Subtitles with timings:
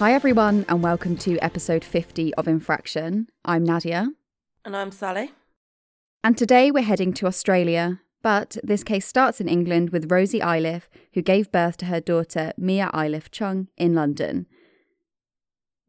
[0.00, 3.28] Hi, everyone, and welcome to episode 50 of Infraction.
[3.44, 4.08] I'm Nadia.
[4.64, 5.32] And I'm Sally.
[6.24, 10.88] And today we're heading to Australia, but this case starts in England with Rosie Ayliffe,
[11.12, 14.46] who gave birth to her daughter Mia Ayliffe Chung in London.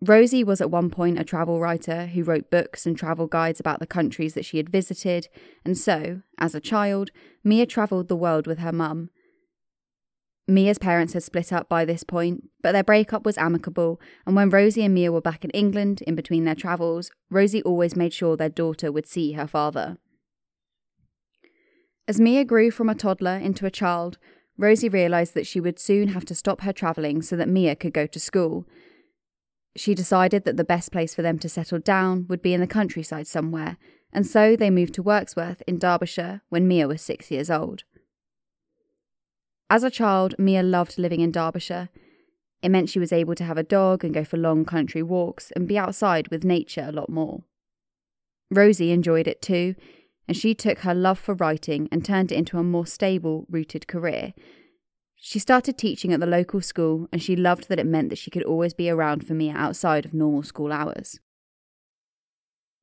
[0.01, 3.79] Rosie was at one point a travel writer who wrote books and travel guides about
[3.79, 5.29] the countries that she had visited,
[5.63, 7.11] and so, as a child,
[7.45, 9.09] Mia travelled the world with her mum.
[10.47, 14.49] Mia's parents had split up by this point, but their breakup was amicable, and when
[14.49, 18.35] Rosie and Mia were back in England in between their travels, Rosie always made sure
[18.35, 19.97] their daughter would see her father.
[22.07, 24.17] As Mia grew from a toddler into a child,
[24.57, 27.93] Rosie realised that she would soon have to stop her travelling so that Mia could
[27.93, 28.65] go to school
[29.75, 32.67] she decided that the best place for them to settle down would be in the
[32.67, 33.77] countryside somewhere,
[34.11, 37.83] and so they moved to Wirksworth in Derbyshire when Mia was six years old.
[39.71, 41.87] As a child, Mia loved living in Derbyshire.
[42.61, 45.49] It meant she was able to have a dog and go for long country walks
[45.51, 47.45] and be outside with nature a lot more.
[48.51, 49.75] Rosie enjoyed it too,
[50.27, 53.87] and she took her love for writing and turned it into a more stable, rooted
[53.87, 54.33] career,
[55.23, 58.31] she started teaching at the local school, and she loved that it meant that she
[58.31, 61.19] could always be around for Mia outside of normal school hours.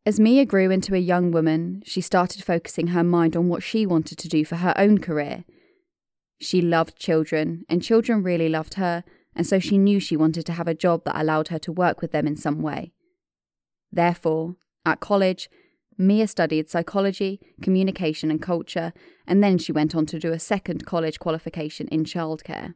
[0.06, 3.84] As Mia grew into a young woman, she started focusing her mind on what she
[3.84, 5.44] wanted to do for her own career.
[6.40, 10.52] She loved children, and children really loved her, and so she knew she wanted to
[10.52, 12.92] have a job that allowed her to work with them in some way.
[13.90, 15.48] Therefore, at college,
[15.96, 18.92] Mia studied psychology, communication, and culture,
[19.26, 22.74] and then she went on to do a second college qualification in childcare.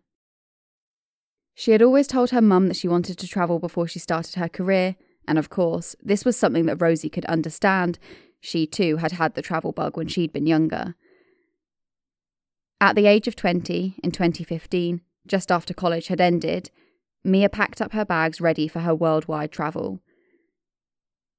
[1.55, 4.49] She had always told her mum that she wanted to travel before she started her
[4.49, 4.97] career,
[5.29, 7.99] and of course, this was something that Rosie could understand.
[8.41, 10.97] She too had had the travel bug when she'd been younger.
[12.83, 16.73] At the age of 20, in 2015, just after college had ended,
[17.23, 20.01] Mia packed up her bags ready for her worldwide travel.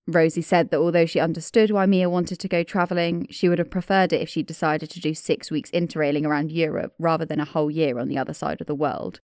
[0.08, 3.70] Rosie said that although she understood why Mia wanted to go travelling, she would have
[3.70, 7.46] preferred it if she decided to do six weeks interrailing around Europe rather than a
[7.46, 9.20] whole year on the other side of the world.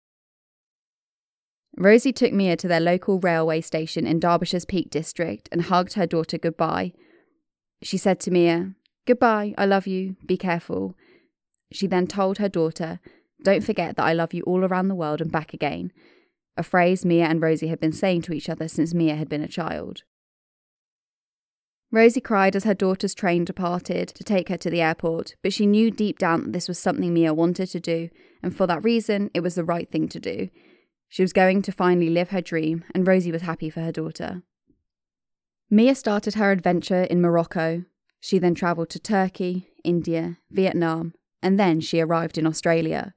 [1.77, 6.07] Rosie took Mia to their local railway station in Derbyshire's Peak District and hugged her
[6.07, 6.93] daughter goodbye.
[7.83, 10.95] She said to Mia, Goodbye, I love you, be careful.
[11.73, 13.01] She then told her daughter,
[13.43, 15.93] Don't forget that I love you all around the world and back again,
[16.57, 19.43] a phrase Mia and Rosie had been saying to each other since Mia had been
[19.43, 20.03] a child.
[21.91, 25.67] Rosie cried as her daughter's train departed to take her to the airport, but she
[25.67, 28.09] knew deep down that this was something Mia wanted to do,
[28.43, 30.49] and for that reason, it was the right thing to do.
[31.09, 34.43] She was going to finally live her dream, and Rosie was happy for her daughter.
[35.71, 37.85] Mia started her adventure in Morocco.
[38.21, 41.15] She then travelled to Turkey, India, Vietnam,
[41.45, 43.15] and then she arrived in Australia.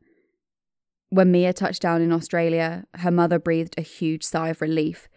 [1.09, 5.07] When Mia touched down in Australia, her mother breathed a huge sigh of relief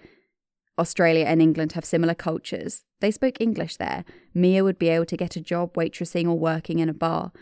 [0.81, 2.85] Australia and England have similar cultures.
[3.01, 4.05] They spoke English there.
[4.33, 7.33] Mia would be able to get a job waitressing or working in a bar.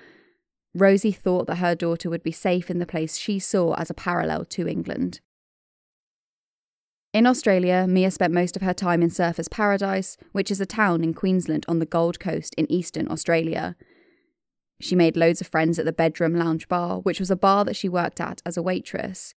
[0.74, 3.94] Rosie thought that her daughter would be safe in the place she saw as a
[3.94, 5.20] parallel to England.
[7.14, 11.02] In Australia, Mia spent most of her time in Surfers Paradise, which is a town
[11.02, 13.76] in Queensland on the Gold Coast in eastern Australia.
[14.80, 17.76] She made loads of friends at the Bedroom Lounge Bar, which was a bar that
[17.76, 19.34] she worked at as a waitress.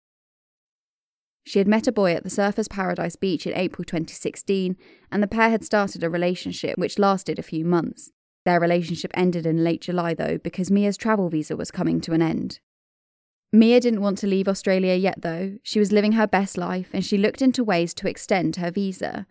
[1.44, 4.76] She had met a boy at the Surfers Paradise Beach in April 2016,
[5.10, 8.10] and the pair had started a relationship which lasted a few months.
[8.44, 12.22] Their relationship ended in late July, though, because Mia's travel visa was coming to an
[12.22, 12.60] end.
[13.52, 15.58] Mia didn't want to leave Australia yet, though.
[15.62, 19.26] She was living her best life, and she looked into ways to extend her visa.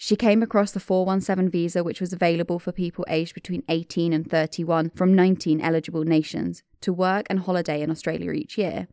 [0.00, 4.30] She came across the 417 visa, which was available for people aged between 18 and
[4.30, 8.86] 31 from 19 eligible nations to work and holiday in Australia each year.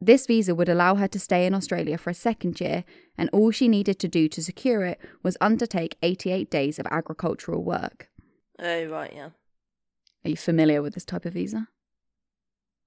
[0.00, 2.84] This visa would allow her to stay in Australia for a second year,
[3.18, 7.62] and all she needed to do to secure it was undertake 88 days of agricultural
[7.62, 8.08] work.
[8.58, 9.28] Oh, right, yeah.
[10.24, 11.68] Are you familiar with this type of visa?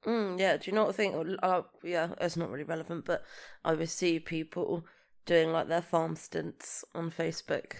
[0.07, 3.23] Mm, yeah, do you not think, uh, yeah, it's not really relevant, but
[3.63, 4.83] I would see people
[5.25, 7.73] doing like their farm stints on Facebook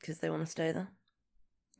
[0.00, 0.88] because they want to stay there.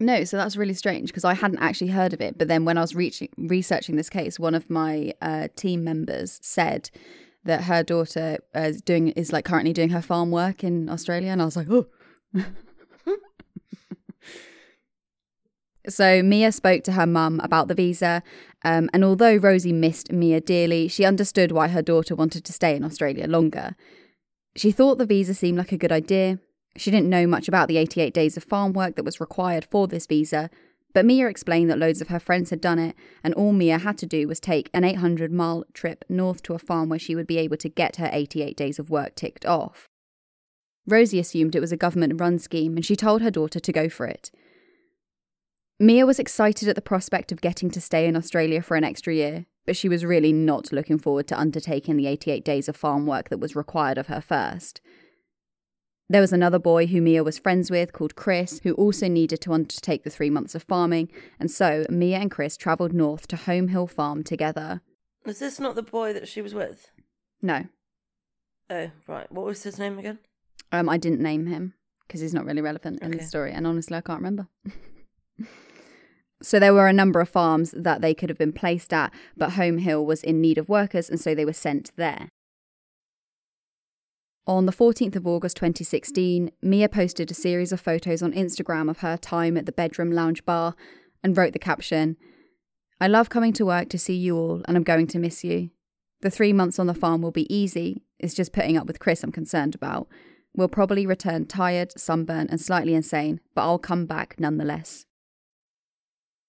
[0.03, 2.39] No, so that's really strange because I hadn't actually heard of it.
[2.39, 6.39] But then when I was reaching, researching this case, one of my uh, team members
[6.43, 6.91] said
[7.45, 11.31] that her daughter uh, is doing is like currently doing her farm work in Australia,
[11.31, 11.87] and I was like, oh.
[15.89, 18.23] so Mia spoke to her mum about the visa,
[18.65, 22.75] um, and although Rosie missed Mia dearly, she understood why her daughter wanted to stay
[22.75, 23.77] in Australia longer.
[24.57, 26.39] She thought the visa seemed like a good idea,
[26.77, 29.87] she didn't know much about the 88 days of farm work that was required for
[29.87, 30.51] this visa,
[30.93, 33.97] But Mia explained that loads of her friends had done it, and all Mia had
[33.99, 37.29] to do was take an 800 mile trip north to a farm where she would
[37.29, 39.89] be able to get her 88 days of work ticked off.
[40.87, 43.89] Rosie assumed it was a government run scheme, and she told her daughter to go
[43.89, 44.33] for it.
[45.79, 49.15] Mia was excited at the prospect of getting to stay in Australia for an extra
[49.15, 53.07] year, but she was really not looking forward to undertaking the 88 days of farm
[53.07, 54.81] work that was required of her first.
[56.09, 59.53] There was another boy who Mia was friends with called Chris, who also needed to
[59.53, 61.09] undertake the three months of farming,
[61.39, 64.81] and so Mia and Chris travelled north to Home Hill Farm together.
[65.25, 66.91] Is this not the boy that she was with?
[67.43, 67.67] No,
[68.69, 69.31] Oh, right.
[69.33, 70.19] What was his name again?
[70.73, 71.75] um, I didn't name him
[72.07, 74.49] because he's not really relevant in the story, and honestly, I can't remember.
[76.43, 79.53] so there were a number of farms that they could have been placed at, but
[79.53, 82.29] Home Hill was in need of workers, and so they were sent there.
[84.47, 88.99] On the 14th of August 2016, Mia posted a series of photos on Instagram of
[88.99, 90.75] her time at the bedroom lounge bar
[91.23, 92.17] and wrote the caption
[93.03, 95.71] I love coming to work to see you all, and I'm going to miss you.
[96.21, 98.03] The three months on the farm will be easy.
[98.19, 100.07] It's just putting up with Chris I'm concerned about.
[100.55, 105.07] We'll probably return tired, sunburned, and slightly insane, but I'll come back nonetheless.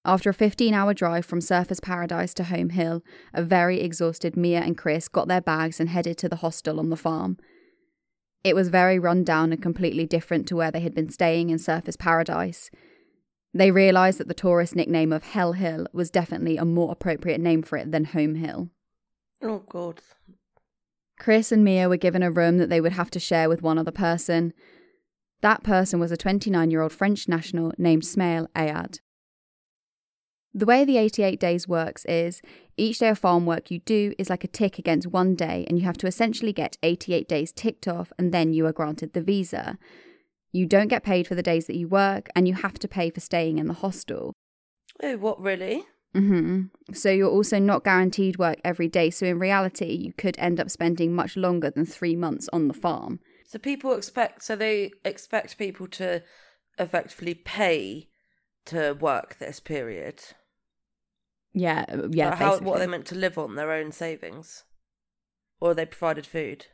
[0.04, 3.04] After a 15 hour drive from Surfers Paradise to Home Hill,
[3.34, 6.90] a very exhausted Mia and Chris got their bags and headed to the hostel on
[6.90, 7.38] the farm.
[8.44, 11.60] It was very run down and completely different to where they had been staying in
[11.60, 12.72] Surfers Paradise.
[13.54, 17.62] They realised that the tourist nickname of Hell Hill was definitely a more appropriate name
[17.62, 18.70] for it than Home Hill.
[19.44, 20.02] Oh, God.
[21.20, 23.78] Chris and Mia were given a room that they would have to share with one
[23.78, 24.54] other person.
[25.42, 29.00] That person was a 29 year old French national named Smail Ayad.
[30.54, 32.42] The way the 88 days works is
[32.76, 35.80] each day of farm work you do is like a tick against one day, and
[35.80, 39.22] you have to essentially get 88 days ticked off, and then you are granted the
[39.22, 39.78] visa.
[40.52, 43.10] You don't get paid for the days that you work, and you have to pay
[43.10, 44.34] for staying in the hostel.
[45.02, 45.86] Oh, what, really?
[46.14, 46.94] Mm-hmm.
[46.94, 49.10] So you're also not guaranteed work every day.
[49.10, 52.74] So in reality, you could end up spending much longer than three months on the
[52.74, 53.22] farm.
[53.48, 56.24] So people expect, so they expect people to
[56.78, 58.10] effectively pay
[58.66, 60.22] to work this period.
[61.54, 62.36] Yeah, uh, yeah.
[62.36, 63.56] How, what are they meant to live on?
[63.56, 64.64] Their own savings?
[65.60, 66.68] Or are they provided food?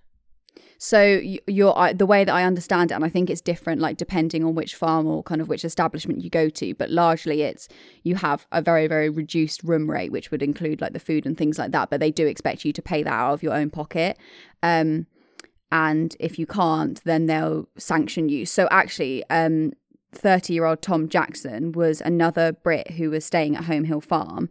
[0.77, 3.97] So y- you're the way that I understand it, and I think it's different, like
[3.97, 6.73] depending on which farm or kind of which establishment you go to.
[6.75, 7.67] But largely, it's
[8.03, 11.37] you have a very very reduced room rate, which would include like the food and
[11.37, 11.89] things like that.
[11.89, 14.17] But they do expect you to pay that out of your own pocket.
[14.63, 15.07] Um,
[15.71, 18.45] and if you can't, then they'll sanction you.
[18.45, 19.73] So actually, um,
[20.17, 24.49] 30 year old Tom Jackson was another Brit who was staying at Home Hill Farm.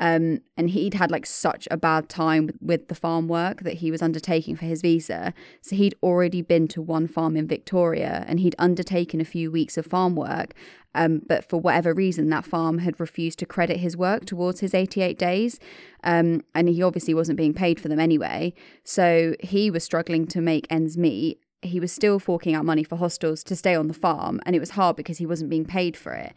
[0.00, 3.90] Um, and he'd had like such a bad time with, the farm work that he
[3.90, 5.32] was undertaking for his visa.
[5.62, 9.78] So he'd already been to one farm in Victoria and he'd undertaken a few weeks
[9.78, 10.52] of farm work.
[10.96, 14.74] Um, but for whatever reason, that farm had refused to credit his work towards his
[14.74, 15.58] 88 days.
[16.02, 18.52] Um, and he obviously wasn't being paid for them anyway.
[18.82, 21.40] So he was struggling to make ends meet.
[21.64, 24.60] He was still forking out money for hostels to stay on the farm, and it
[24.60, 26.34] was hard because he wasn't being paid for it.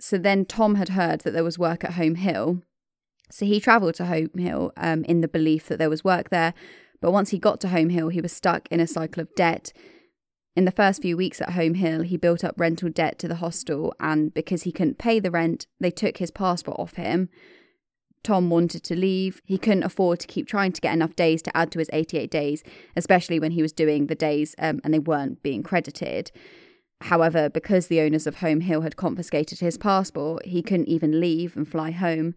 [0.00, 2.62] So then Tom had heard that there was work at Home Hill.
[3.30, 6.54] So he travelled to Home Hill um, in the belief that there was work there.
[7.00, 9.72] But once he got to Home Hill, he was stuck in a cycle of debt.
[10.54, 13.36] In the first few weeks at Home Hill, he built up rental debt to the
[13.36, 17.30] hostel, and because he couldn't pay the rent, they took his passport off him.
[18.22, 19.42] Tom wanted to leave.
[19.44, 22.30] He couldn't afford to keep trying to get enough days to add to his 88
[22.30, 22.62] days,
[22.96, 26.30] especially when he was doing the days um, and they weren't being credited.
[27.02, 31.56] However, because the owners of Home Hill had confiscated his passport, he couldn't even leave
[31.56, 32.34] and fly home.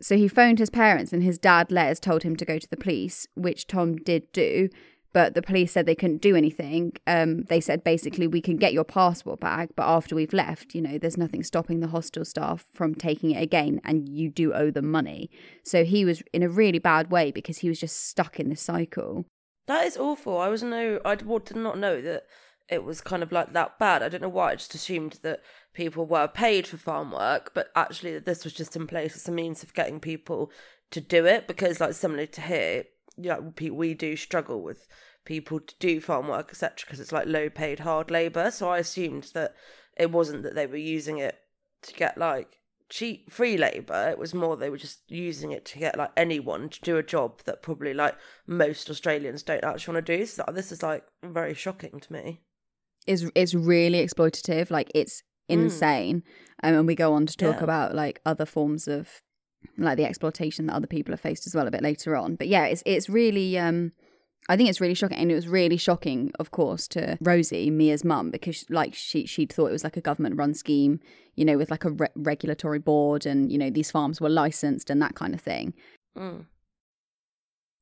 [0.00, 2.76] So he phoned his parents, and his dad, Les, told him to go to the
[2.76, 4.68] police, which Tom did do.
[5.12, 6.92] But the police said they couldn't do anything.
[7.06, 10.80] Um, they said basically, we can get your passport back, but after we've left, you
[10.80, 14.70] know, there's nothing stopping the hostel staff from taking it again, and you do owe
[14.70, 15.30] them money.
[15.64, 18.62] So he was in a really bad way because he was just stuck in this
[18.62, 19.26] cycle.
[19.66, 20.38] That is awful.
[20.38, 22.24] I was no, I did not know that
[22.68, 24.02] it was kind of like that bad.
[24.02, 24.52] I don't know why.
[24.52, 25.40] I just assumed that
[25.74, 29.28] people were paid for farm work, but actually that this was just in place as
[29.28, 30.50] a means of getting people
[30.90, 31.46] to do it.
[31.46, 32.84] Because, like, similar to here,
[33.16, 34.86] yeah, we we do struggle with
[35.24, 36.76] people to do farm work, etc.
[36.80, 38.50] Because it's like low paid hard labor.
[38.50, 39.54] So I assumed that
[39.96, 41.38] it wasn't that they were using it
[41.82, 45.78] to get like cheap free labor it was more they were just using it to
[45.78, 48.14] get like anyone to do a job that probably like
[48.46, 52.42] most australians don't actually want to do so this is like very shocking to me
[53.06, 54.70] is is really exploitative.
[54.70, 56.22] Like it's insane.
[56.62, 57.64] Um, and we go on to talk Yeah.
[57.64, 59.22] about like other forms of
[59.78, 62.36] like the exploitation that other people have faced as well a bit later on.
[62.36, 63.92] But yeah, it's it's really um
[64.48, 68.04] I think it's really shocking, and it was really shocking, of course, to Rosie, Mia's
[68.04, 70.98] mum, because like she she'd thought it was like a government-run scheme,
[71.36, 74.90] you know, with like a re- regulatory board, and you know these farms were licensed
[74.90, 75.74] and that kind of thing.
[76.16, 76.46] Mm.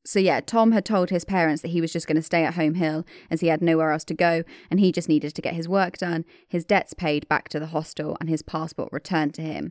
[0.05, 2.55] So yeah, Tom had told his parents that he was just going to stay at
[2.55, 5.55] Home Hill as he had nowhere else to go, and he just needed to get
[5.55, 9.43] his work done, his debts paid back to the hostel, and his passport returned to
[9.43, 9.71] him.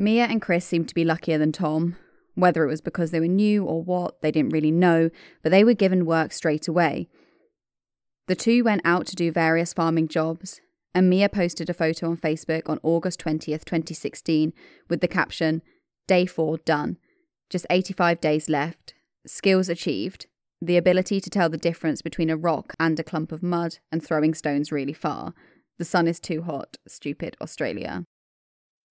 [0.00, 1.94] Mia and Chris seemed to be luckier than Tom.
[2.34, 5.10] Whether it was because they were new or what, they didn't really know,
[5.42, 7.10] but they were given work straight away.
[8.26, 10.62] The two went out to do various farming jobs,
[10.94, 14.54] and Mia posted a photo on Facebook on August 20th, 2016,
[14.88, 15.60] with the caption,
[16.08, 16.96] Day 4 done.
[17.50, 18.94] Just 85 days left.
[19.26, 20.24] Skills achieved.
[20.62, 24.02] The ability to tell the difference between a rock and a clump of mud and
[24.02, 25.34] throwing stones really far.
[25.78, 26.78] The sun is too hot.
[26.88, 28.04] Stupid Australia.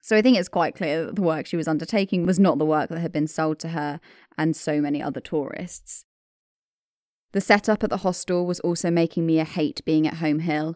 [0.09, 2.65] So I think it's quite clear that the work she was undertaking was not the
[2.65, 3.99] work that had been sold to her
[4.39, 6.03] and so many other tourists.
[7.31, 10.75] The setup at the hostel was also making Mia hate being at Home Hill.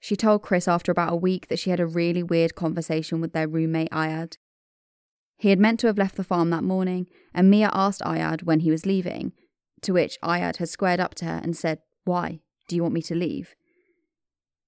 [0.00, 3.32] She told Chris after about a week that she had a really weird conversation with
[3.32, 4.36] their roommate Ayad.
[5.38, 8.60] He had meant to have left the farm that morning, and Mia asked Ayad when
[8.60, 9.32] he was leaving,
[9.80, 12.40] to which Ayad had squared up to her and said, Why?
[12.68, 13.54] Do you want me to leave?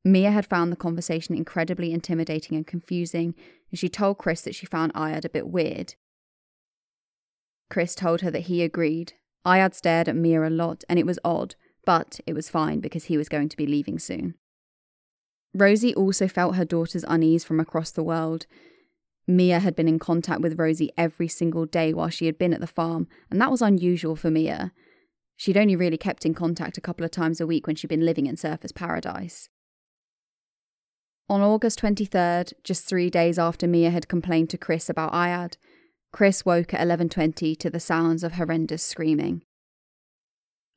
[0.04, 3.34] Mia had found the conversation incredibly intimidating and confusing,
[3.70, 5.94] and she told Chris that she found Ayad a bit weird.
[7.70, 9.12] Chris told her that he agreed.
[9.46, 13.04] Ayad stared at Mia a lot, and it was odd, but it was fine because
[13.04, 14.34] he was going to be leaving soon.
[15.54, 18.46] Rosie also felt her daughter's unease from across the world.
[19.26, 22.60] Mia had been in contact with Rosie every single day while she had been at
[22.60, 24.72] the farm, and that was unusual for Mia.
[25.36, 28.04] She'd only really kept in contact a couple of times a week when she'd been
[28.04, 29.48] living in Surfers Paradise.
[31.30, 35.58] On August 23rd, just 3 days after Mia had complained to Chris about Ayad,
[36.10, 39.42] Chris woke at 11:20 to the sounds of horrendous screaming.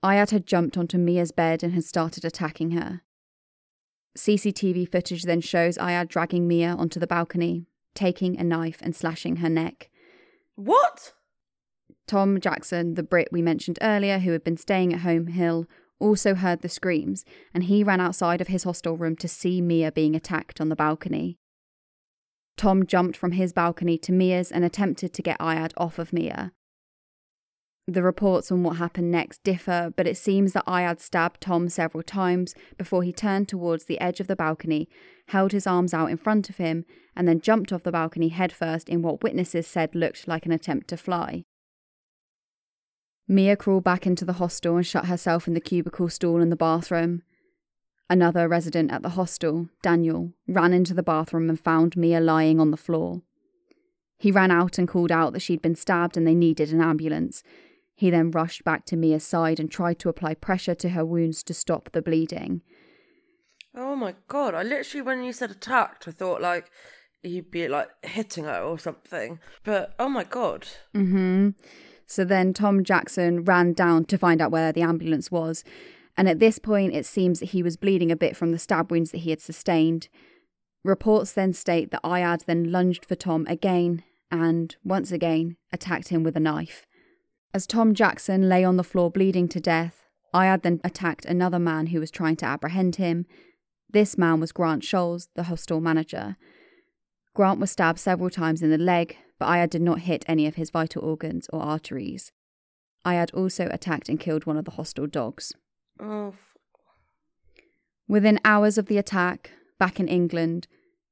[0.03, 3.01] Ayad had jumped onto Mia's bed and had started attacking her.
[4.17, 7.65] CCTV footage then shows Ayad dragging Mia onto the balcony,
[7.95, 9.89] taking a knife and slashing her neck.
[10.55, 11.13] What?
[12.07, 15.65] Tom Jackson, the Brit we mentioned earlier, who had been staying at Home Hill,
[16.01, 19.91] also heard the screams, and he ran outside of his hostel room to see Mia
[19.91, 21.37] being attacked on the balcony.
[22.57, 26.51] Tom jumped from his balcony to Mia's and attempted to get Ayad off of Mia.
[27.87, 32.03] The reports on what happened next differ, but it seems that Ayad stabbed Tom several
[32.03, 34.87] times before he turned towards the edge of the balcony,
[35.29, 38.87] held his arms out in front of him, and then jumped off the balcony headfirst
[38.87, 41.43] in what witnesses said looked like an attempt to fly.
[43.27, 46.55] Mia crawled back into the hostel and shut herself in the cubicle stall in the
[46.55, 47.23] bathroom.
[48.09, 52.71] Another resident at the hostel, Daniel, ran into the bathroom and found Mia lying on
[52.71, 53.21] the floor.
[54.17, 57.41] He ran out and called out that she'd been stabbed and they needed an ambulance.
[57.95, 61.41] He then rushed back to Mia's side and tried to apply pressure to her wounds
[61.43, 62.61] to stop the bleeding.
[63.73, 66.69] Oh my god, I literally, when you said attacked, I thought like
[67.23, 69.39] he'd be like hitting her or something.
[69.63, 70.67] But oh my god.
[70.93, 71.49] Mm hmm.
[72.07, 75.63] So then Tom Jackson ran down to find out where the ambulance was.
[76.17, 78.91] And at this point, it seems that he was bleeding a bit from the stab
[78.91, 80.09] wounds that he had sustained.
[80.83, 86.23] Reports then state that Ayad then lunged for Tom again and, once again, attacked him
[86.23, 86.85] with a knife.
[87.53, 91.87] As Tom Jackson lay on the floor bleeding to death, Ayad then attacked another man
[91.87, 93.25] who was trying to apprehend him.
[93.89, 96.37] This man was Grant Scholes, the hostel manager.
[97.33, 100.53] Grant was stabbed several times in the leg, but Ayad did not hit any of
[100.53, 102.31] his vital organs or arteries.
[103.03, 105.51] Ayad also attacked and killed one of the hostile dogs.
[105.99, 106.35] Oh.
[108.07, 110.67] Within hours of the attack, back in England,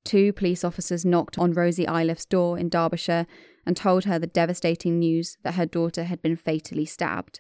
[0.05, 3.25] two police officers knocked on Rosie Ayliffe's door in Derbyshire
[3.65, 7.39] and told her the devastating news that her daughter had been fatally stabbed.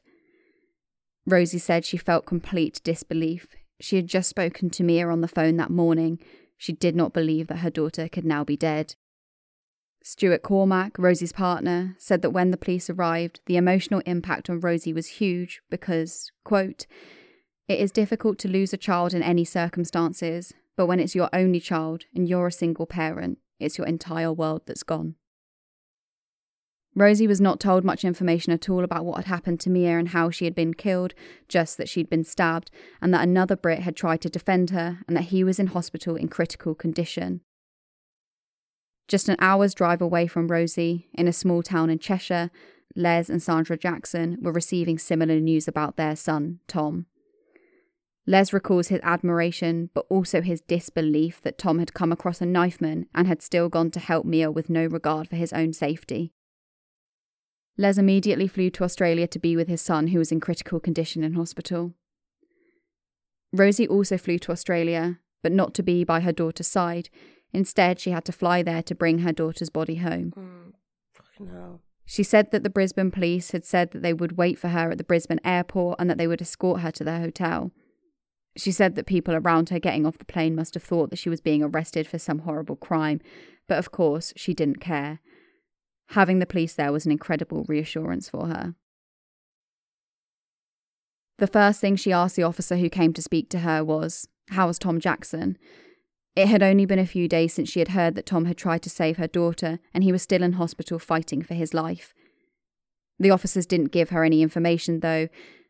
[1.27, 3.55] Rosie said she felt complete disbelief.
[3.79, 6.17] She had just spoken to Mia on the phone that morning.
[6.57, 8.95] She did not believe that her daughter could now be dead.
[10.01, 14.93] Stuart Cormack, Rosie's partner, said that when the police arrived, the emotional impact on Rosie
[14.93, 16.87] was huge because, quote,
[17.67, 21.59] it is difficult to lose a child in any circumstances, but when it's your only
[21.59, 25.15] child and you're a single parent, it's your entire world that's gone.
[26.95, 30.09] Rosie was not told much information at all about what had happened to Mia and
[30.09, 31.13] how she had been killed,
[31.47, 35.15] just that she'd been stabbed, and that another Brit had tried to defend her, and
[35.15, 37.41] that he was in hospital in critical condition.
[39.09, 42.51] Just an hour's drive away from Rosie, in a small town in Cheshire,
[42.95, 47.07] Les and Sandra Jackson were receiving similar news about their son, Tom.
[48.27, 53.07] Les recalls his admiration, but also his disbelief that Tom had come across a knifeman
[53.15, 56.31] and had still gone to help Mia with no regard for his own safety.
[57.79, 61.23] Les immediately flew to Australia to be with his son, who was in critical condition
[61.23, 61.95] in hospital.
[63.51, 67.09] Rosie also flew to Australia, but not to be by her daughter's side.
[67.53, 70.33] Instead, she had to fly there to bring her daughter's body home.
[70.37, 70.73] Mm,
[71.13, 71.81] fucking hell.
[72.05, 74.97] She said that the Brisbane police had said that they would wait for her at
[74.97, 77.71] the Brisbane airport and that they would escort her to their hotel.
[78.57, 81.29] She said that people around her getting off the plane must have thought that she
[81.29, 83.21] was being arrested for some horrible crime,
[83.67, 85.19] but of course she didn't care.
[86.09, 88.73] Having the police there was an incredible reassurance for her.
[91.37, 94.67] The first thing she asked the officer who came to speak to her was, How
[94.67, 95.57] was Tom Jackson?
[96.35, 98.81] It had only been a few days since she had heard that Tom had tried
[98.83, 102.13] to save her daughter, and he was still in hospital fighting for his life.
[103.19, 105.27] The officers didn't give her any information, though.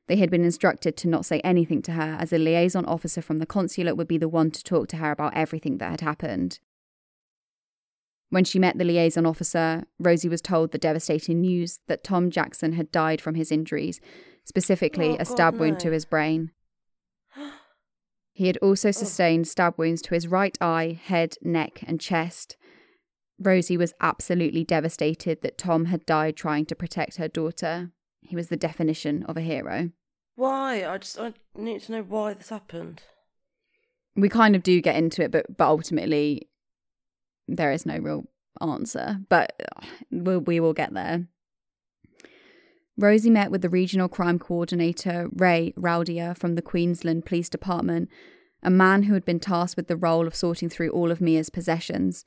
[0.07, 3.37] They had been instructed to not say anything to her, as a liaison officer from
[3.37, 6.59] the consulate would be the one to talk to her about everything that had happened.
[8.29, 12.73] When she met the liaison officer, Rosie was told the devastating news that Tom Jackson
[12.73, 13.99] had died from his injuries,
[14.45, 15.79] specifically Oh, a God, stab wound no.
[15.79, 16.51] to his brain.
[18.39, 22.55] He had also sustained stab wounds to his right eye, head, neck, and chest.
[23.38, 27.91] Rosie was absolutely devastated that Tom had died trying to protect her daughter.
[28.22, 29.89] He was the definition of a hero.
[30.36, 30.86] Why?
[30.86, 33.01] I just I need to know why this happened.
[34.15, 36.48] We kind of do get into it, but but ultimately,
[37.46, 38.24] there is no real
[38.62, 39.17] answer.
[39.27, 41.27] But uh, we'll, we will get there.
[43.00, 48.10] Rosie met with the regional crime coordinator, Ray Rohweder, from the Queensland Police Department,
[48.62, 51.50] a man who had been tasked with the role of sorting through all of Mia's
[51.50, 52.25] possessions.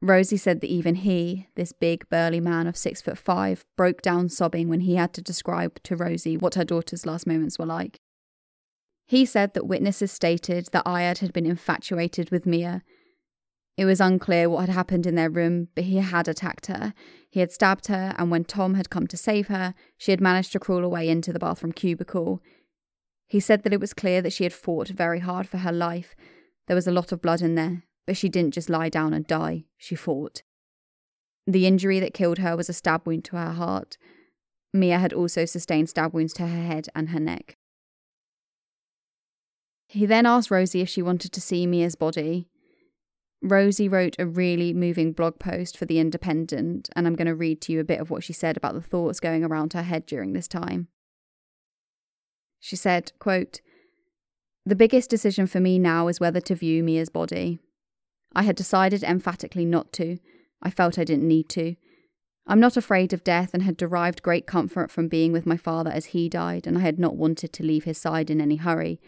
[0.00, 4.30] Rosie said that even he, this big, burly man of six foot five, broke down
[4.30, 7.98] sobbing when he had to describe to Rosie what her daughter's last moments were like.
[9.06, 12.82] He said that witnesses stated that Ayad had been infatuated with Mia.
[13.76, 16.94] It was unclear what had happened in their room, but he had attacked her.
[17.30, 20.52] He had stabbed her, and when Tom had come to save her, she had managed
[20.52, 22.42] to crawl away into the bathroom cubicle.
[23.28, 26.16] He said that it was clear that she had fought very hard for her life.
[26.66, 29.26] There was a lot of blood in there, but she didn't just lie down and
[29.26, 30.42] die, she fought.
[31.46, 33.96] The injury that killed her was a stab wound to her heart.
[34.72, 37.56] Mia had also sustained stab wounds to her head and her neck.
[39.86, 42.49] He then asked Rosie if she wanted to see Mia's body.
[43.42, 47.60] Rosie wrote a really moving blog post for The Independent, and I'm going to read
[47.62, 50.04] to you a bit of what she said about the thoughts going around her head
[50.04, 50.88] during this time.
[52.58, 53.60] She said, quote,
[54.66, 57.58] The biggest decision for me now is whether to view Mia's body.
[58.34, 60.18] I had decided emphatically not to.
[60.62, 61.76] I felt I didn't need to.
[62.46, 65.90] I'm not afraid of death and had derived great comfort from being with my father
[65.90, 69.00] as he died, and I had not wanted to leave his side in any hurry.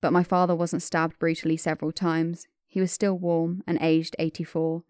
[0.00, 2.46] But my father wasn't stabbed brutally several times.
[2.74, 4.82] He was still warm and aged 84.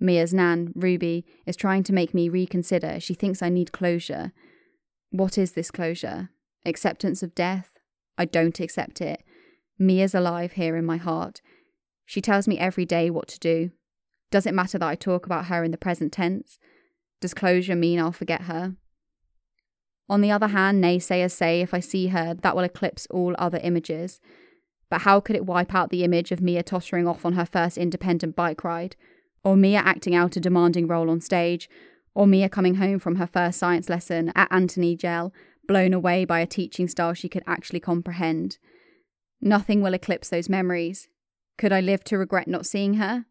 [0.00, 2.98] Mia's nan, Ruby, is trying to make me reconsider.
[3.00, 4.32] She thinks I need closure.
[5.10, 6.30] What is this closure?
[6.64, 7.74] Acceptance of death?
[8.16, 9.22] I don't accept it.
[9.78, 11.42] Mia's alive here in my heart.
[12.06, 13.72] She tells me every day what to do.
[14.30, 16.58] Does it matter that I talk about her in the present tense?
[17.20, 18.74] Does closure mean I'll forget her?
[20.08, 23.60] On the other hand, naysayers say if I see her, that will eclipse all other
[23.62, 24.18] images.
[24.90, 27.78] But how could it wipe out the image of Mia tottering off on her first
[27.78, 28.96] independent bike ride?
[29.42, 31.70] Or Mia acting out a demanding role on stage?
[32.14, 35.32] Or Mia coming home from her first science lesson at Anthony Gell,
[35.66, 38.58] blown away by a teaching style she could actually comprehend?
[39.40, 41.08] Nothing will eclipse those memories.
[41.56, 43.26] Could I live to regret not seeing her?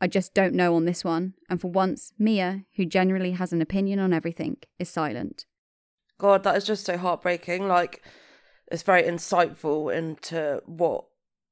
[0.00, 3.62] I just don't know on this one, and for once, Mia, who generally has an
[3.62, 5.46] opinion on everything, is silent.
[6.18, 7.68] God, that is just so heartbreaking.
[7.68, 8.02] Like,
[8.70, 11.04] it's very insightful into what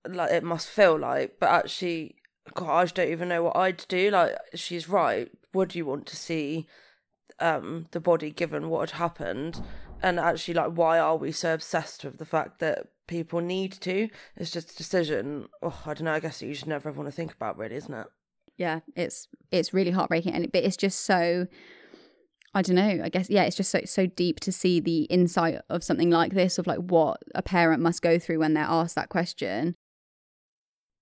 [0.09, 1.37] like it must feel like.
[1.41, 2.17] But actually,
[2.55, 4.11] God, I don't even know what I'd do.
[4.11, 5.31] Like, she's right.
[5.53, 6.67] Would you want to see
[7.41, 9.63] um the body given what had happened?
[10.03, 14.09] And actually, like, why are we so obsessed with the fact that people need to?
[14.37, 15.49] It's just a decision.
[15.63, 16.13] Oh, I don't know.
[16.13, 18.07] I guess you should never ever want to think about, really, isn't it?
[18.57, 21.47] Yeah, it's it's really heartbreaking, and it, but it's just so.
[22.55, 23.01] I don't know.
[23.03, 26.35] I guess yeah, it's just so so deep to see the insight of something like
[26.35, 29.75] this, of like what a parent must go through when they're asked that question.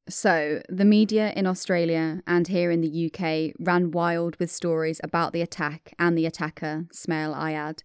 [0.08, 5.32] So, the media in Australia and here in the UK ran wild with stories about
[5.32, 7.82] the attack and the attacker, Smail Ayad.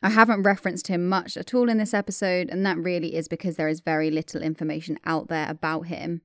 [0.00, 3.56] I haven't referenced him much at all in this episode, and that really is because
[3.56, 6.22] there is very little information out there about him.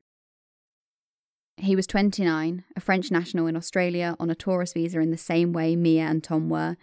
[1.58, 5.54] He was 29, a French national in Australia on a tourist visa in the same
[5.54, 6.76] way Mia and Tom were.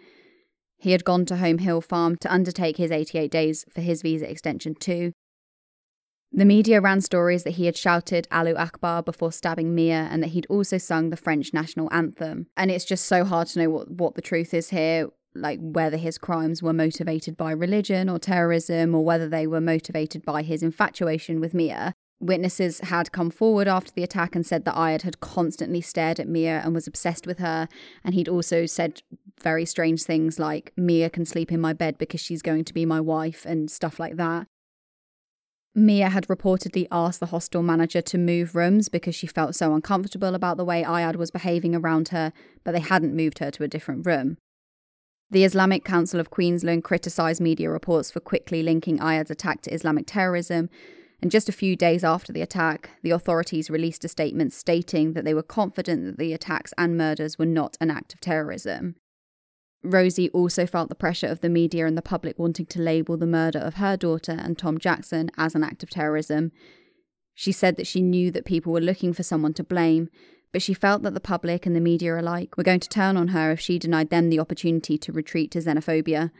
[0.78, 4.30] He had gone to Home Hill Farm to undertake his 88 days for his visa
[4.30, 5.12] extension too.
[6.32, 10.28] The media ran stories that he had shouted Allahu Akbar before stabbing Mia and that
[10.28, 12.46] he'd also sung the French national anthem.
[12.56, 15.96] And it's just so hard to know what, what the truth is here, like whether
[15.96, 20.62] his crimes were motivated by religion or terrorism or whether they were motivated by his
[20.62, 21.94] infatuation with Mia.
[22.20, 26.28] Witnesses had come forward after the attack and said that Ayad had constantly stared at
[26.28, 27.66] Mia and was obsessed with her.
[28.04, 29.02] And he'd also said
[29.42, 32.84] very strange things like, Mia can sleep in my bed because she's going to be
[32.84, 34.46] my wife, and stuff like that.
[35.74, 40.34] Mia had reportedly asked the hostel manager to move rooms because she felt so uncomfortable
[40.34, 42.32] about the way Ayad was behaving around her,
[42.64, 44.36] but they hadn't moved her to a different room.
[45.30, 50.06] The Islamic Council of Queensland criticised media reports for quickly linking Ayad's attack to Islamic
[50.06, 50.68] terrorism,
[51.22, 55.24] and just a few days after the attack, the authorities released a statement stating that
[55.24, 58.96] they were confident that the attacks and murders were not an act of terrorism.
[59.82, 63.26] Rosie also felt the pressure of the media and the public wanting to label the
[63.26, 66.52] murder of her daughter and Tom Jackson as an act of terrorism.
[67.34, 70.10] She said that she knew that people were looking for someone to blame,
[70.52, 73.28] but she felt that the public and the media alike were going to turn on
[73.28, 76.30] her if she denied them the opportunity to retreat to xenophobia.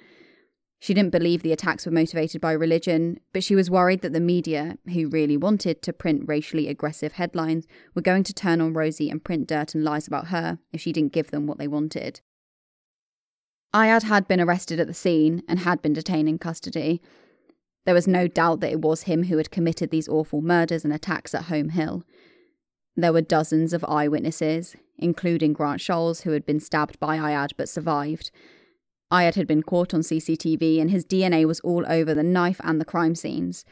[0.82, 4.20] She didn't believe the attacks were motivated by religion, but she was worried that the
[4.20, 9.10] media, who really wanted to print racially aggressive headlines, were going to turn on Rosie
[9.10, 12.22] and print dirt and lies about her if she didn't give them what they wanted.
[13.74, 17.02] Ayad had been arrested at the scene and had been detained in custody.
[17.84, 20.94] There was no doubt that it was him who had committed these awful murders and
[20.94, 22.04] attacks at Home Hill.
[22.96, 27.68] There were dozens of eyewitnesses, including Grant Scholes, who had been stabbed by Ayad but
[27.68, 28.30] survived.
[29.12, 32.80] Ayad had been caught on CCTV, and his DNA was all over the knife and
[32.80, 33.64] the crime scenes.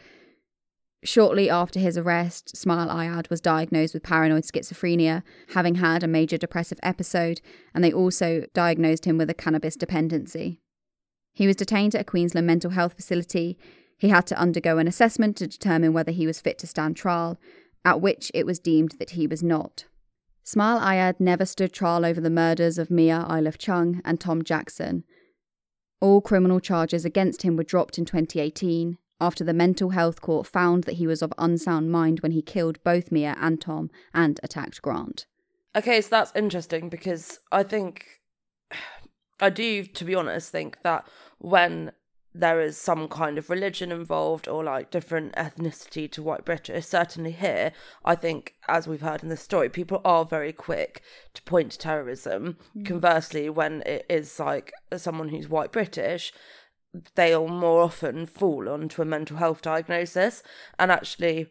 [1.04, 6.36] Shortly after his arrest, Smail Ayad was diagnosed with paranoid schizophrenia, having had a major
[6.36, 7.40] depressive episode,
[7.72, 10.60] and they also diagnosed him with a cannabis dependency.
[11.34, 13.56] He was detained at a Queensland mental health facility.
[13.96, 17.38] He had to undergo an assessment to determine whether he was fit to stand trial,
[17.84, 19.84] at which it was deemed that he was not.
[20.44, 25.04] Smail Ayad never stood trial over the murders of Mia Ayliffe Chung and Tom Jackson.
[26.00, 30.84] All criminal charges against him were dropped in 2018, after the mental health court found
[30.84, 34.80] that he was of unsound mind when he killed both Mia and Tom and attacked
[34.80, 35.26] Grant.
[35.74, 38.20] Okay, so that's interesting because I think
[39.40, 41.06] I do, to be honest, think that
[41.38, 41.92] when
[42.38, 46.86] there is some kind of religion involved or like different ethnicity to white British.
[46.86, 47.72] Certainly here,
[48.04, 51.02] I think, as we've heard in the story, people are very quick
[51.34, 52.56] to point to terrorism.
[52.76, 52.86] Mm.
[52.86, 56.32] Conversely, when it is like someone who's white British,
[57.16, 60.44] they'll more often fall onto a mental health diagnosis.
[60.78, 61.48] And actually,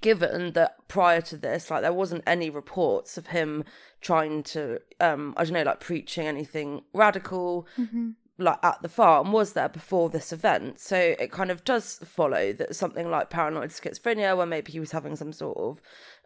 [0.00, 3.62] given that prior to this, like there wasn't any reports of him
[4.00, 7.68] trying to, um, I don't know, like preaching anything radical.
[7.78, 8.10] Mm-hmm.
[8.36, 12.52] Like at the farm was there before this event, so it kind of does follow
[12.52, 15.80] that something like paranoid schizophrenia, where maybe he was having some sort of,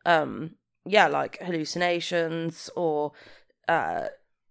[0.06, 0.52] um,
[0.86, 3.12] yeah, like hallucinations or,
[3.68, 4.06] uh,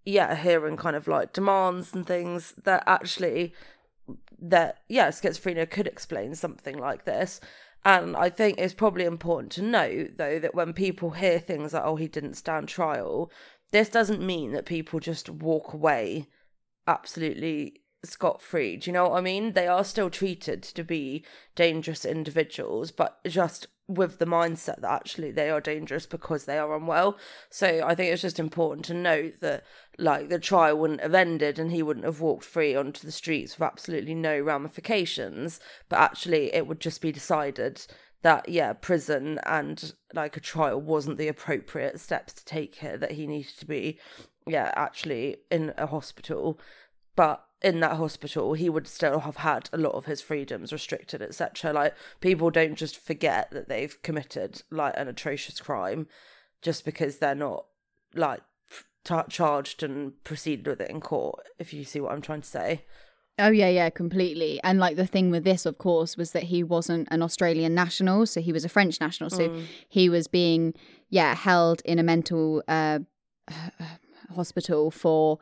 [0.05, 3.53] yeah, hearing kind of like demands and things that actually
[4.39, 7.39] that yeah, schizophrenia could explain something like this.
[7.83, 11.83] And I think it's probably important to note though that when people hear things like,
[11.83, 13.31] oh, he didn't stand trial,
[13.71, 16.27] this doesn't mean that people just walk away
[16.87, 18.77] absolutely scot free.
[18.77, 19.53] Do you know what I mean?
[19.53, 25.31] They are still treated to be dangerous individuals, but just with the mindset that actually
[25.31, 27.17] they are dangerous because they are unwell.
[27.49, 29.63] So I think it's just important to note that
[29.97, 33.57] like the trial wouldn't have ended and he wouldn't have walked free onto the streets
[33.57, 37.85] with absolutely no ramifications, but actually it would just be decided
[38.23, 43.11] that yeah, prison and like a trial wasn't the appropriate steps to take here that
[43.11, 43.99] he needed to be
[44.47, 46.59] yeah, actually in a hospital.
[47.15, 51.21] But in that hospital, he would still have had a lot of his freedoms restricted,
[51.21, 51.73] etc.
[51.73, 56.07] Like people don't just forget that they've committed like an atrocious crime
[56.61, 57.65] just because they're not
[58.13, 58.41] like
[59.03, 61.43] t- charged and proceeded with it in court.
[61.57, 62.83] If you see what I'm trying to say.
[63.39, 64.59] Oh yeah, yeah, completely.
[64.63, 68.25] And like the thing with this, of course, was that he wasn't an Australian national,
[68.25, 69.29] so he was a French national.
[69.29, 69.65] So mm.
[69.87, 70.73] he was being,
[71.09, 72.99] yeah, held in a mental uh,
[74.35, 75.39] hospital for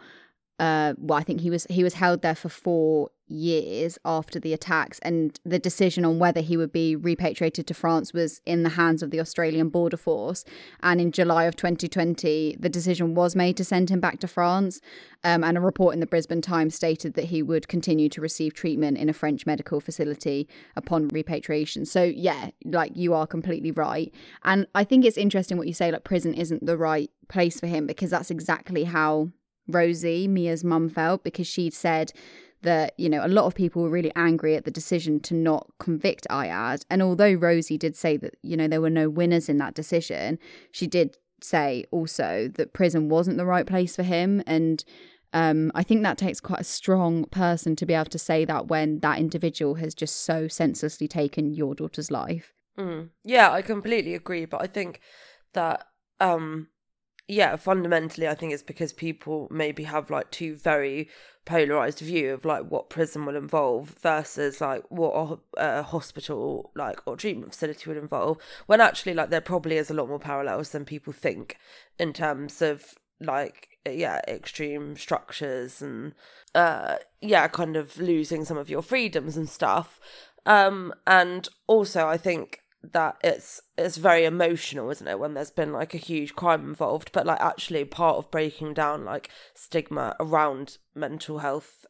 [0.57, 4.53] uh, well, I think he was he was held there for four years after the
[4.53, 8.69] attacks, and the decision on whether he would be repatriated to France was in the
[8.69, 10.45] hands of the Australian Border Force.
[10.81, 14.79] And in July of 2020, the decision was made to send him back to France.
[15.25, 18.53] Um, and a report in the Brisbane Times stated that he would continue to receive
[18.53, 21.85] treatment in a French medical facility upon repatriation.
[21.85, 24.13] So yeah, like you are completely right.
[24.43, 25.91] And I think it's interesting what you say.
[25.91, 29.31] Like prison isn't the right place for him because that's exactly how
[29.67, 32.11] Rosie, Mia's mum, felt because she'd said
[32.61, 35.67] that, you know, a lot of people were really angry at the decision to not
[35.79, 36.83] convict Ayad.
[36.89, 40.39] And although Rosie did say that, you know, there were no winners in that decision,
[40.71, 44.41] she did say also that prison wasn't the right place for him.
[44.47, 44.83] And
[45.33, 48.67] um, I think that takes quite a strong person to be able to say that
[48.67, 52.53] when that individual has just so senselessly taken your daughter's life.
[52.77, 53.09] Mm.
[53.23, 54.45] Yeah, I completely agree.
[54.45, 55.01] But I think
[55.53, 55.87] that
[56.19, 56.69] um
[57.27, 61.09] yeah fundamentally i think it's because people maybe have like two very
[61.45, 66.99] polarized view of like what prison will involve versus like what a, a, hospital like
[67.05, 70.69] or treatment facility would involve when actually like there probably is a lot more parallels
[70.69, 71.57] than people think
[71.99, 76.13] in terms of like yeah extreme structures and
[76.55, 79.99] uh yeah kind of losing some of your freedoms and stuff.
[80.47, 82.61] Um and also i think
[82.93, 87.11] that it's it's very emotional isn't it when there's been like a huge crime involved
[87.11, 91.85] but like actually part of breaking down like stigma around mental health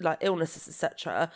[0.00, 1.30] like illnesses etc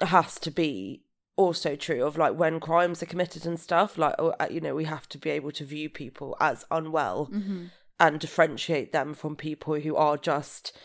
[0.00, 1.02] has to be
[1.36, 4.84] also true of like when crimes are committed and stuff like uh, you know we
[4.84, 7.66] have to be able to view people as unwell mm-hmm.
[7.98, 10.76] and differentiate them from people who are just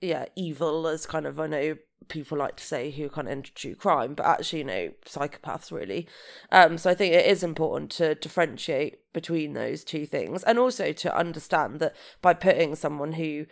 [0.00, 3.74] yeah evil as kind of i know people like to say who of into true
[3.74, 6.08] crime, but actually, you know, psychopaths really.
[6.50, 10.92] Um, so I think it is important to differentiate between those two things, and also
[10.92, 13.46] to understand that by putting someone who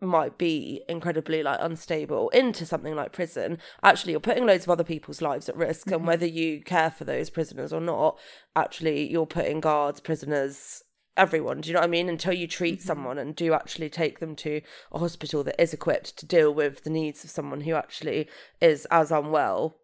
[0.00, 4.84] might be incredibly like unstable into something like prison actually you're putting loads of other
[4.84, 5.94] people's lives at risk mm-hmm.
[5.94, 8.16] and whether you care for those prisoners or not
[8.54, 10.84] actually you're putting guards prisoners
[11.18, 11.60] everyone.
[11.60, 12.08] Do you know what I mean?
[12.08, 12.86] Until you treat mm-hmm.
[12.86, 16.84] someone and do actually take them to a hospital that is equipped to deal with
[16.84, 18.28] the needs of someone who actually
[18.60, 19.76] is as unwell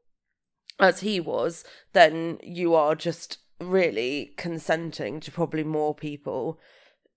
[0.81, 6.59] as he was, then you are just really consenting to probably more people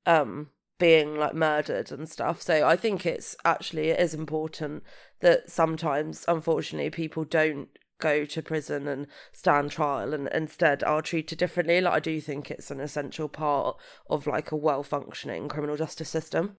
[0.05, 0.49] um
[0.79, 2.41] being like murdered and stuff.
[2.41, 4.83] So I think it's actually it is important
[5.21, 11.37] that sometimes unfortunately people don't go to prison and stand trial and instead are treated
[11.37, 11.81] differently.
[11.81, 13.77] Like i do think it's an essential part
[14.09, 16.57] of like a well functioning criminal justice system.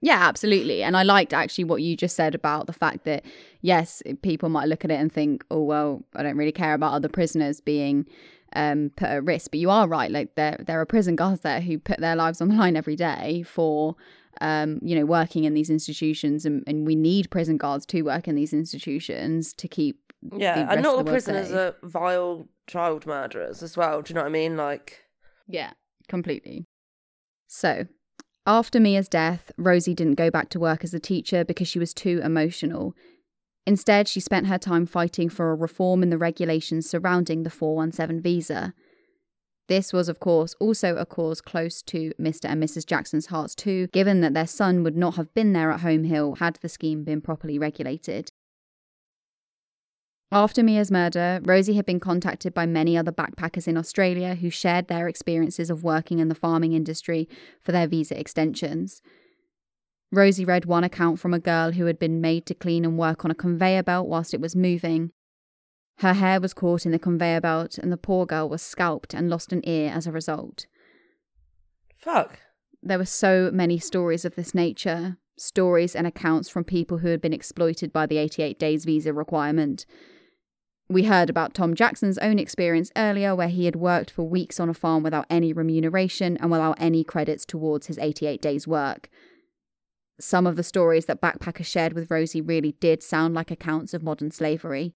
[0.00, 0.82] Yeah absolutely.
[0.82, 3.24] And i liked actually what you just said about the fact that
[3.60, 6.94] yes people might look at it and think oh well i don't really care about
[6.94, 8.06] other prisoners being
[8.54, 9.50] um, put at risk.
[9.50, 12.40] But you are right like there there are prison guards there who put their lives
[12.40, 13.96] on the line every day for
[14.40, 18.26] um, you know, working in these institutions, and, and we need prison guards to work
[18.26, 20.00] in these institutions to keep
[20.36, 21.56] yeah, and not all prisoners safe.
[21.56, 24.02] are vile child murderers as well.
[24.02, 24.56] Do you know what I mean?
[24.56, 25.00] Like,
[25.48, 25.72] yeah,
[26.08, 26.66] completely.
[27.48, 27.86] So,
[28.46, 31.94] after Mia's death, Rosie didn't go back to work as a teacher because she was
[31.94, 32.94] too emotional.
[33.66, 38.20] Instead, she spent her time fighting for a reform in the regulations surrounding the 417
[38.20, 38.74] visa.
[39.68, 42.46] This was, of course, also a cause close to Mr.
[42.46, 42.84] and Mrs.
[42.84, 46.36] Jackson's hearts too, given that their son would not have been there at Home Hill
[46.36, 48.32] had the scheme been properly regulated.
[50.32, 54.88] After Mia's murder, Rosie had been contacted by many other backpackers in Australia who shared
[54.88, 57.28] their experiences of working in the farming industry
[57.60, 59.02] for their visa extensions.
[60.10, 63.26] Rosie read one account from a girl who had been made to clean and work
[63.26, 65.10] on a conveyor belt whilst it was moving.
[65.98, 69.28] Her hair was caught in the conveyor belt, and the poor girl was scalped and
[69.28, 70.64] lost an ear as a result.
[71.94, 72.40] Fuck.
[72.82, 77.20] There were so many stories of this nature stories and accounts from people who had
[77.20, 79.84] been exploited by the 88 days visa requirement
[80.92, 84.68] we heard about Tom Jackson's own experience earlier, where he had worked for weeks on
[84.68, 89.08] a farm without any remuneration and without any credits towards his 88 days' work.
[90.20, 94.02] Some of the stories that backpackers shared with Rosie really did sound like accounts of
[94.02, 94.94] modern slavery.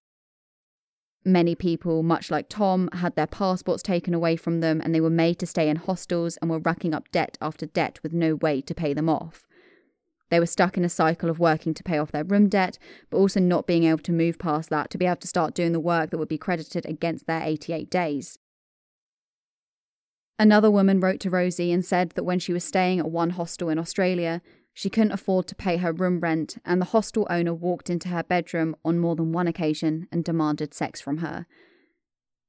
[1.25, 5.09] Many people, much like Tom, had their passports taken away from them and they were
[5.09, 8.61] made to stay in hostels and were racking up debt after debt with no way
[8.61, 9.45] to pay them off.
[10.29, 12.77] They were stuck in a cycle of working to pay off their room debt,
[13.09, 15.71] but also not being able to move past that to be able to start doing
[15.71, 18.37] the work that would be credited against their 88 days.
[20.39, 23.69] Another woman wrote to Rosie and said that when she was staying at one hostel
[23.69, 24.41] in Australia,
[24.73, 28.21] she couldn't afford to pay her room rent, and the hostel owner walked into her
[28.21, 31.47] bedroom on more than one occasion and demanded sex from her.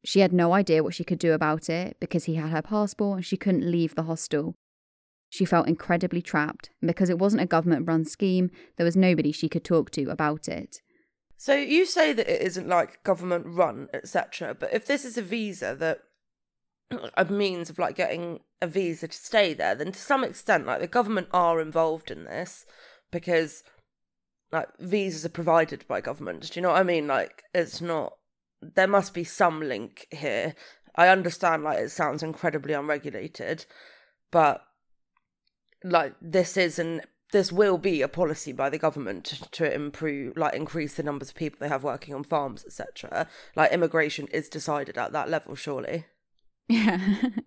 [0.04, 3.16] She had no idea what she could do about it because he had her passport
[3.16, 4.54] and she couldn't leave the hostel.
[5.30, 9.30] She felt incredibly trapped, and because it wasn't a government run scheme, there was nobody
[9.30, 10.80] she could talk to about it.
[11.36, 14.56] So you say that it isn't like government run, etc.
[14.58, 16.00] But if this is a visa that
[17.16, 20.80] a means of like getting a visa to stay there, then to some extent, like
[20.80, 22.66] the government are involved in this
[23.10, 23.62] because
[24.50, 26.50] like visas are provided by government.
[26.50, 27.06] Do you know what I mean?
[27.06, 28.14] Like it's not
[28.60, 30.54] there must be some link here.
[30.96, 33.66] I understand like it sounds incredibly unregulated,
[34.30, 34.62] but
[35.84, 40.54] like this is an this will be a policy by the government to, improve like
[40.54, 44.96] increase the numbers of people they have working on farms etc like immigration is decided
[44.96, 46.06] at that level surely
[46.70, 46.98] Yeah,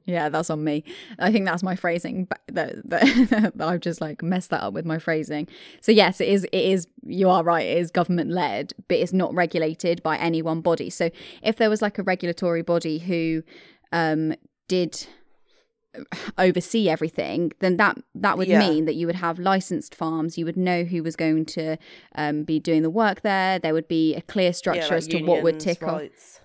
[0.05, 0.83] yeah, that's on me.
[1.19, 4.97] I think that's my phrasing that, that I've just like messed that up with my
[4.97, 5.47] phrasing.
[5.79, 6.43] So yes, it is.
[6.45, 6.87] It is.
[7.03, 7.63] You are right.
[7.63, 10.89] It is government led, but it's not regulated by any one body.
[10.89, 11.11] So
[11.43, 13.43] if there was like a regulatory body who
[13.91, 14.33] um,
[14.67, 15.05] did
[16.37, 18.59] oversee everything, then that that would Yeah.
[18.59, 20.37] mean that you would have licensed farms.
[20.37, 21.77] You would know who was going to
[22.15, 23.59] um, be doing the work there.
[23.59, 26.01] There would be a clear structure yeah, like as to what would tick off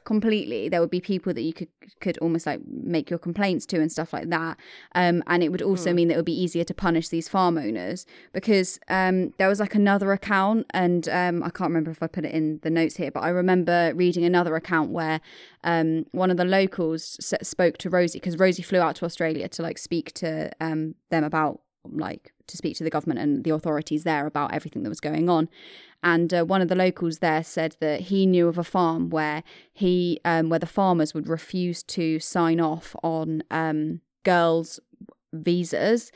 [0.07, 1.69] completely there would be people that you could
[2.01, 4.57] could almost like make your complaints to and stuff like that
[4.95, 7.59] um and it would also mean that it would be easier to punish these farm
[7.59, 12.07] owners because um there was like another account and um i can't remember if i
[12.07, 15.21] put it in the notes here but i remember reading another account where
[15.67, 19.63] um one of the locals spoke to rosie because rosie flew out to australia to
[19.63, 24.05] like speak to um them about like to speak to the government and the authorities
[24.05, 25.49] there about everything that was going on
[26.03, 29.43] and uh, one of the locals there said that he knew of a farm where
[29.73, 34.81] he um, where the farmers would refuse to sign off on um, girls
[35.33, 36.11] visas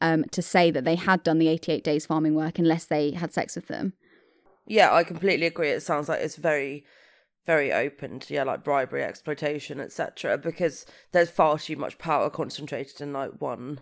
[0.00, 3.32] um, to say that they had done the 88 days farming work unless they had
[3.32, 3.94] sex with them
[4.66, 5.70] Yeah, I completely agree.
[5.70, 6.84] It sounds like it's very,
[7.46, 10.38] very open to yeah, like bribery, exploitation, etc.
[10.38, 13.80] Because there's far too much power concentrated in like one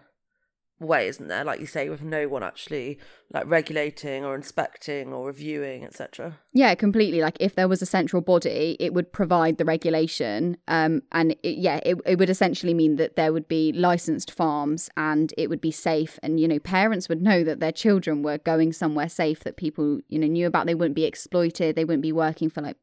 [0.82, 1.44] way, isn't there?
[1.44, 2.98] Like you say, with no one actually
[3.32, 6.38] like regulating or inspecting or reviewing, etc.
[6.52, 11.02] yeah completely like if there was a central body it would provide the regulation um,
[11.12, 15.32] and it, yeah it, it would essentially mean that there would be licensed farms and
[15.38, 18.72] it would be safe and you know parents would know that their children were going
[18.72, 22.12] somewhere safe that people you know knew about they wouldn't be exploited they wouldn't be
[22.12, 22.76] working for like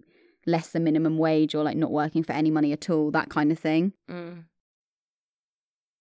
[0.50, 3.52] less than minimum wage or like not working for any money at all that kind
[3.52, 4.44] of thing Mm.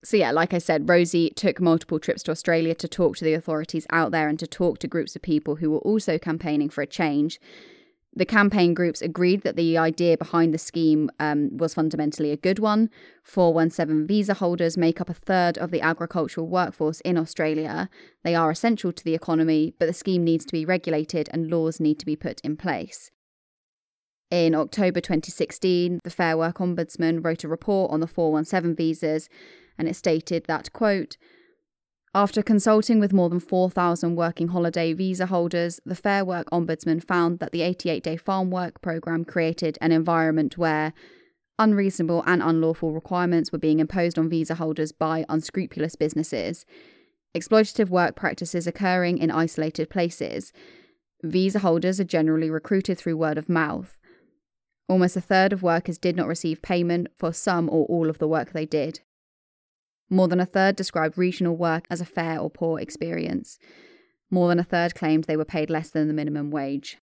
[0.04, 3.34] so yeah, like I said, Rosie took multiple trips to Australia to talk to the
[3.34, 6.82] authorities out there and to talk to groups of people who were also campaigning for
[6.82, 7.40] a change.
[8.14, 12.58] The campaign groups agreed that the idea behind the scheme um, was fundamentally a good
[12.58, 12.90] one.
[13.22, 17.90] 417 visa holders make up a third of the agricultural workforce in Australia.
[18.24, 21.80] They are essential to the economy, but the scheme needs to be regulated and laws
[21.80, 23.10] need to be put in place.
[24.30, 29.28] In October 2016, the Fair Work Ombudsman wrote a report on the 417 visas
[29.78, 31.16] and it stated that quote
[32.14, 37.38] after consulting with more than 4,000 working holiday visa holders, the Fair Work Ombudsman found
[37.38, 40.94] that the 88 day farm work programme created an environment where
[41.58, 46.64] unreasonable and unlawful requirements were being imposed on visa holders by unscrupulous businesses,
[47.36, 50.52] exploitative work practices occurring in isolated places.
[51.22, 53.97] Visa holders are generally recruited through word of mouth.
[54.88, 58.28] Almost a third of workers did not receive payment for some or all of the
[58.28, 59.00] work they did.
[60.08, 63.58] More than a third described regional work as a fair or poor experience.
[64.30, 66.98] More than a third claimed they were paid less than the minimum wage.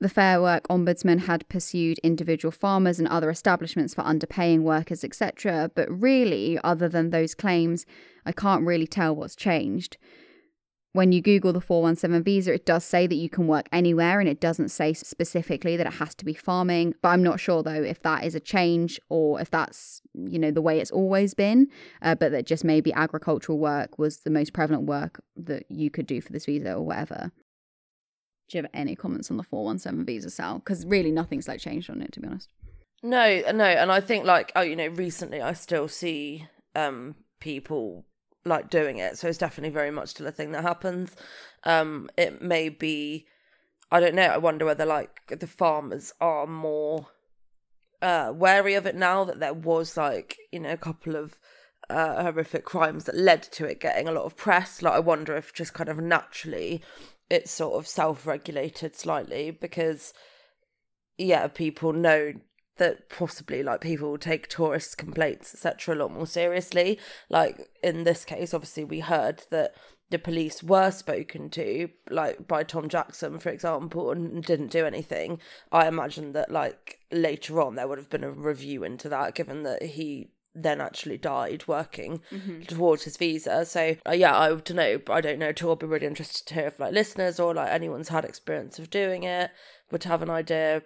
[0.00, 5.72] The Fair Work Ombudsman had pursued individual farmers and other establishments for underpaying workers, etc.,
[5.74, 7.84] but really, other than those claims,
[8.24, 9.96] I can't really tell what's changed.
[10.98, 14.28] When you Google the 417 visa, it does say that you can work anywhere and
[14.28, 16.96] it doesn't say specifically that it has to be farming.
[17.00, 20.50] But I'm not sure though if that is a change or if that's, you know,
[20.50, 21.68] the way it's always been.
[22.02, 26.04] Uh, but that just maybe agricultural work was the most prevalent work that you could
[26.04, 27.30] do for this visa or whatever.
[28.48, 30.58] Do you have any comments on the 417 visa, Sal?
[30.58, 32.48] Because really nothing's like changed on it, to be honest.
[33.04, 38.04] No, no, and I think like oh, you know, recently I still see um people
[38.48, 41.14] like doing it, so it's definitely very much still a thing that happens.
[41.64, 43.26] Um, it may be,
[43.90, 44.22] I don't know.
[44.22, 47.08] I wonder whether like the farmers are more
[48.00, 51.36] uh wary of it now that there was like you know a couple of
[51.90, 54.82] uh, horrific crimes that led to it getting a lot of press.
[54.82, 56.82] Like I wonder if just kind of naturally
[57.30, 60.12] it's sort of self-regulated slightly because
[61.16, 62.34] yeah, people know
[62.78, 68.04] that possibly like people will take tourist complaints etc a lot more seriously like in
[68.04, 69.74] this case obviously we heard that
[70.10, 75.38] the police were spoken to like by tom jackson for example and didn't do anything
[75.70, 79.62] i imagine that like later on there would have been a review into that given
[79.64, 82.20] that he then actually died working
[82.66, 83.64] towards his visa.
[83.64, 85.00] So uh, yeah, I don't know.
[85.08, 85.52] I don't know.
[85.52, 85.68] Too.
[85.68, 88.90] I'll be really interested to hear if like listeners or like anyone's had experience of
[88.90, 89.50] doing it,
[89.90, 90.82] would have an idea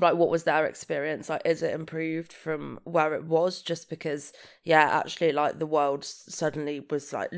[0.00, 1.28] like what was their experience.
[1.28, 3.62] Like, is it improved from where it was?
[3.62, 4.32] Just because,
[4.64, 7.30] yeah, actually, like the world suddenly was like,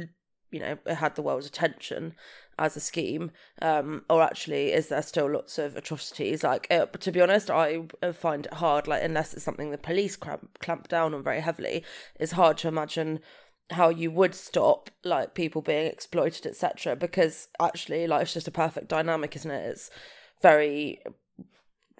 [0.50, 2.14] you know, it had the world's attention
[2.58, 3.30] as a scheme
[3.62, 7.82] um or actually is there still lots of atrocities like uh, to be honest i
[8.12, 11.84] find it hard like unless it's something the police clamp, clamp down on very heavily
[12.20, 13.20] it's hard to imagine
[13.70, 18.52] how you would stop like people being exploited etc because actually like it's just a
[18.52, 19.90] perfect dynamic isn't it it's
[20.42, 21.00] very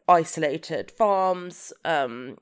[0.07, 2.37] isolated farms um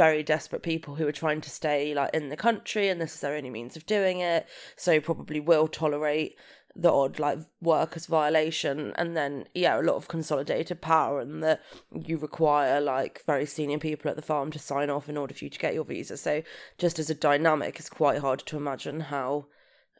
[0.00, 3.20] very desperate people who are trying to stay like in the country and this is
[3.20, 4.46] their only means of doing it.
[4.74, 6.36] So probably will tolerate
[6.74, 8.94] the odd like workers violation.
[8.96, 11.60] And then yeah a lot of consolidated power and that
[11.92, 15.44] you require like very senior people at the farm to sign off in order for
[15.44, 16.16] you to get your visa.
[16.16, 16.42] So
[16.78, 19.48] just as a dynamic it's quite hard to imagine how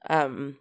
[0.08, 0.56] um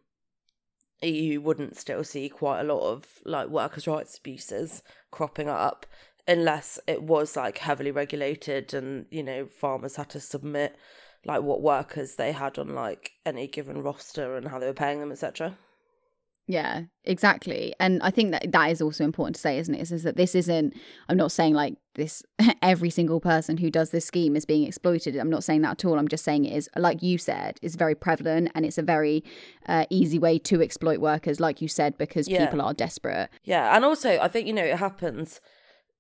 [1.02, 5.86] you wouldn't still see quite a lot of like workers rights abuses cropping up
[6.30, 10.78] unless it was like heavily regulated and you know farmers had to submit
[11.26, 15.00] like what workers they had on like any given roster and how they were paying
[15.00, 15.58] them etc
[16.50, 17.76] yeah, exactly.
[17.80, 19.82] And I think that that is also important to say, isn't it?
[19.82, 20.74] Is, is that this isn't,
[21.08, 22.24] I'm not saying like this,
[22.64, 25.16] every single person who does this scheme is being exploited.
[25.16, 26.00] I'm not saying that at all.
[26.00, 29.24] I'm just saying it is, like you said, is very prevalent and it's a very
[29.68, 32.48] uh, easy way to exploit workers, like you said, because yeah.
[32.48, 33.30] people are desperate.
[33.44, 33.76] Yeah.
[33.76, 35.42] And also, I think, you know, it happens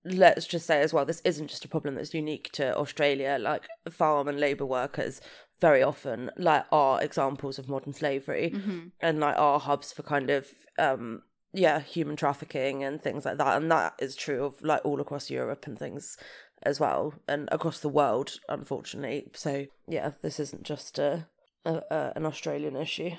[0.05, 3.37] let's just say as well, this isn't just a problem that's unique to Australia.
[3.39, 5.21] Like farm and labour workers
[5.59, 8.87] very often like are examples of modern slavery mm-hmm.
[9.01, 10.47] and like are hubs for kind of
[10.77, 11.21] um
[11.53, 15.29] yeah human trafficking and things like that and that is true of like all across
[15.29, 16.17] Europe and things
[16.63, 21.27] as well and across the world unfortunately so yeah this isn't just a,
[21.65, 23.11] a, a an Australian issue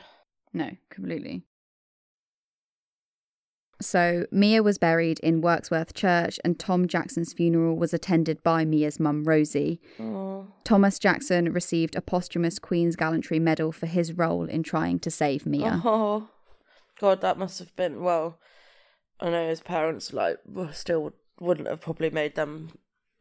[0.52, 1.44] no completely
[3.80, 9.00] so, Mia was buried in Wirksworth Church, and Tom Jackson's funeral was attended by Mia's
[9.00, 9.80] mum, Rosie.
[9.98, 10.46] Aww.
[10.64, 15.46] Thomas Jackson received a posthumous Queen's Gallantry Medal for his role in trying to save
[15.46, 15.80] Mia.
[15.84, 16.28] Oh,
[17.00, 18.38] God, that must have been, well,
[19.18, 20.38] I know his parents, like,
[20.72, 22.70] still wouldn't have probably made them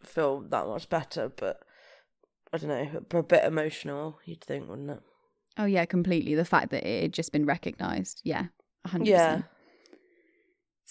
[0.02, 1.62] feel that much better, but
[2.52, 5.00] I don't know, a bit emotional, you'd think, wouldn't it?
[5.58, 6.36] Oh, yeah, completely.
[6.36, 8.22] The fact that it had just been recognised.
[8.24, 8.46] Yeah,
[8.88, 9.06] 100%.
[9.06, 9.42] Yeah.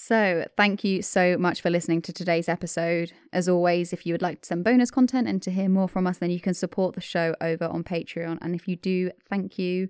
[0.01, 3.14] So, thank you so much for listening to today's episode.
[3.32, 6.18] As always, if you would like some bonus content and to hear more from us,
[6.18, 8.38] then you can support the show over on Patreon.
[8.40, 9.88] And if you do, thank you.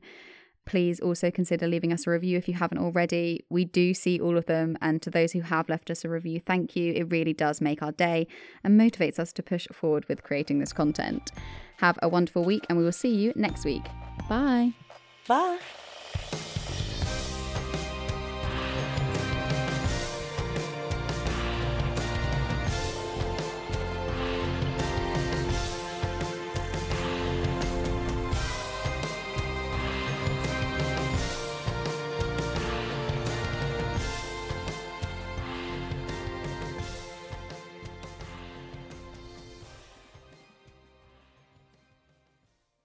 [0.65, 3.45] Please also consider leaving us a review if you haven't already.
[3.51, 4.79] We do see all of them.
[4.81, 6.95] And to those who have left us a review, thank you.
[6.95, 8.29] It really does make our day
[8.65, 11.33] and motivates us to push forward with creating this content.
[11.77, 13.85] Have a wonderful week, and we will see you next week.
[14.27, 14.73] Bye.
[15.27, 15.59] Bye.